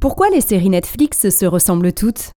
[0.00, 2.30] Pourquoi les séries Netflix se ressemblent toutes?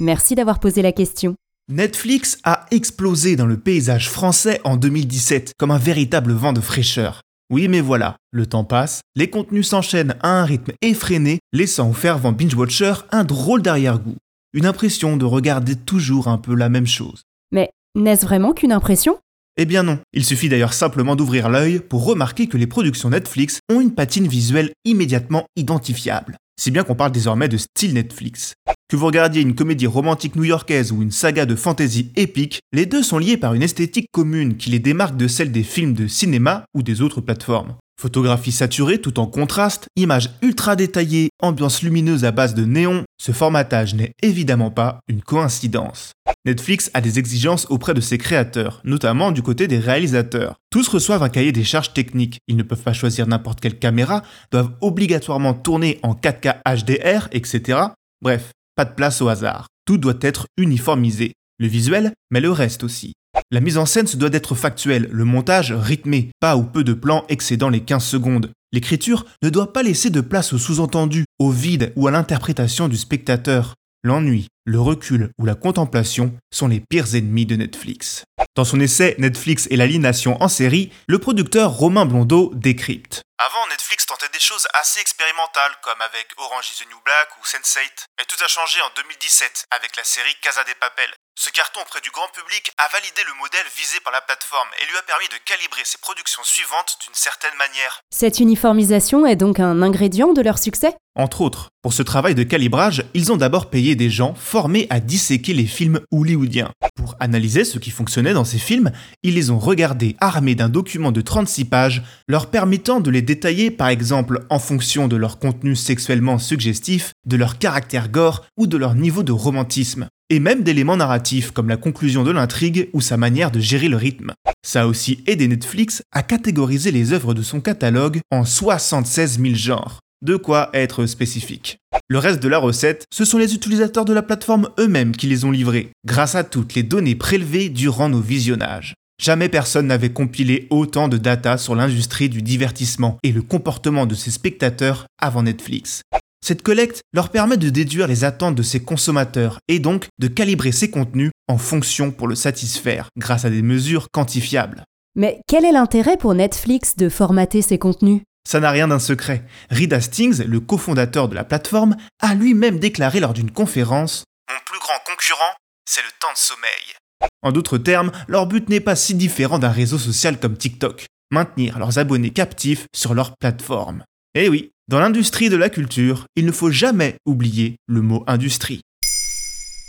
[0.00, 1.36] Merci d'avoir posé la question.
[1.68, 7.20] Netflix a explosé dans le paysage français en 2017 comme un véritable vent de fraîcheur.
[7.52, 11.92] Oui mais voilà, le temps passe, les contenus s'enchaînent à un rythme effréné, laissant aux
[11.92, 14.16] fervents binge-watchers un drôle d'arrière-goût.
[14.52, 17.22] Une impression de regarder toujours un peu la même chose.
[17.52, 19.20] Mais n'est-ce vraiment qu'une impression?
[19.56, 23.60] Eh bien non, il suffit d'ailleurs simplement d'ouvrir l'œil pour remarquer que les productions Netflix
[23.70, 26.36] ont une patine visuelle immédiatement identifiable.
[26.60, 28.52] Si bien qu'on parle désormais de style Netflix.
[28.88, 33.02] Que vous regardiez une comédie romantique new-yorkaise ou une saga de fantasy épique, les deux
[33.02, 36.64] sont liés par une esthétique commune qui les démarque de celle des films de cinéma
[36.74, 37.76] ou des autres plateformes.
[38.00, 43.32] Photographie saturée tout en contraste, images ultra détaillées, ambiance lumineuse à base de néon, ce
[43.32, 46.12] formatage n'est évidemment pas une coïncidence.
[46.46, 50.54] Netflix a des exigences auprès de ses créateurs, notamment du côté des réalisateurs.
[50.70, 54.22] Tous reçoivent un cahier des charges techniques, ils ne peuvent pas choisir n'importe quelle caméra,
[54.50, 57.80] doivent obligatoirement tourner en 4K HDR, etc.
[58.22, 59.66] Bref, pas de place au hasard.
[59.84, 61.34] Tout doit être uniformisé.
[61.58, 63.12] Le visuel, mais le reste aussi.
[63.52, 66.92] La mise en scène se doit d'être factuelle, le montage rythmé, pas ou peu de
[66.92, 68.52] plans excédant les 15 secondes.
[68.72, 72.96] L'écriture ne doit pas laisser de place au sous-entendu, au vide ou à l'interprétation du
[72.96, 73.74] spectateur.
[74.04, 78.24] L'ennui, le recul ou la contemplation sont les pires ennemis de Netflix.
[78.56, 83.22] Dans son essai Netflix et l'aliénation en série, le producteur Romain Blondeau décrypte.
[83.38, 87.44] Avant, Netflix tentait des choses assez expérimentales, comme avec Orange is the New Black ou
[87.46, 88.04] Sense8.
[88.18, 91.08] Mais tout a changé en 2017, avec la série Casa des Papel.
[91.40, 94.84] Ce carton auprès du grand public a validé le modèle visé par la plateforme et
[94.84, 98.02] lui a permis de calibrer ses productions suivantes d'une certaine manière.
[98.10, 100.94] Cette uniformisation est donc un ingrédient de leur succès?
[101.16, 104.98] Entre autres, pour ce travail de calibrage, ils ont d'abord payé des gens formés à
[104.98, 106.72] disséquer les films hollywoodiens.
[106.96, 108.90] Pour analyser ce qui fonctionnait dans ces films,
[109.22, 113.70] ils les ont regardés armés d'un document de 36 pages leur permettant de les détailler
[113.70, 118.76] par exemple en fonction de leur contenu sexuellement suggestif, de leur caractère gore ou de
[118.76, 123.16] leur niveau de romantisme et même d'éléments narratifs comme la conclusion de l'intrigue ou sa
[123.16, 124.32] manière de gérer le rythme.
[124.66, 129.54] Ça a aussi aidé Netflix à catégoriser les œuvres de son catalogue en 76 000
[129.54, 130.00] genres.
[130.22, 131.78] De quoi être spécifique.
[132.08, 135.46] Le reste de la recette, ce sont les utilisateurs de la plateforme eux-mêmes qui les
[135.46, 138.94] ont livrés, grâce à toutes les données prélevées durant nos visionnages.
[139.20, 144.14] Jamais personne n'avait compilé autant de data sur l'industrie du divertissement et le comportement de
[144.14, 146.02] ses spectateurs avant Netflix.
[146.44, 150.72] Cette collecte leur permet de déduire les attentes de ses consommateurs et donc de calibrer
[150.72, 154.84] ses contenus en fonction pour le satisfaire grâce à des mesures quantifiables.
[155.16, 158.22] Mais quel est l'intérêt pour Netflix de formater ses contenus?
[158.48, 159.44] Ça n'a rien d'un secret.
[159.70, 164.78] Reed Hastings, le cofondateur de la plateforme, a lui-même déclaré lors d'une conférence Mon plus
[164.78, 167.30] grand concurrent, c'est le temps de sommeil.
[167.42, 171.78] En d'autres termes, leur but n'est pas si différent d'un réseau social comme TikTok maintenir
[171.78, 174.04] leurs abonnés captifs sur leur plateforme.
[174.34, 178.80] Eh oui, dans l'industrie de la culture, il ne faut jamais oublier le mot industrie.